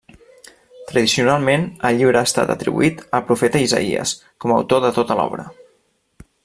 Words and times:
Tradicionalment 0.91 1.67
el 1.89 1.99
llibre 1.99 2.21
ha 2.21 2.25
estat 2.31 2.55
atribuït 2.55 3.05
al 3.19 3.25
profeta 3.29 3.63
Isaïes 3.69 4.15
com 4.45 4.55
a 4.57 4.61
autor 4.63 4.85
de 4.87 4.95
tota 5.01 5.19
l'obra. 5.21 5.51